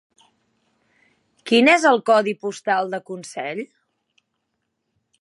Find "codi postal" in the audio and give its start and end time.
2.09-2.93